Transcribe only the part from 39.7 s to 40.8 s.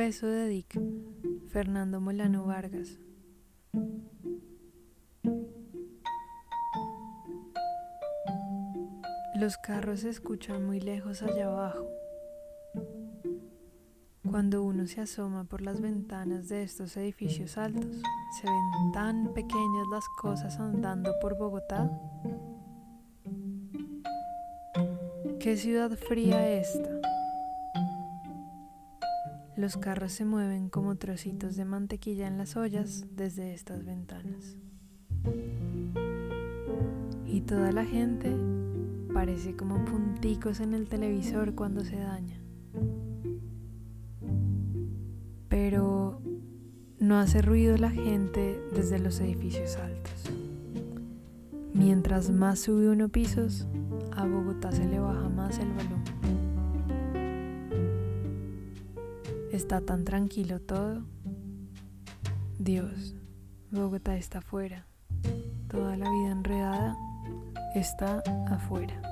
punticos en